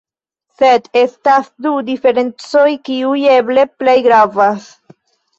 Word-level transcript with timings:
Sed 0.59 0.87
estas 1.01 1.49
du 1.65 1.73
diferencoj 1.89 2.63
kiuj 2.89 3.19
eble 3.33 3.65
plej 3.83 3.95
gravas. 4.07 4.65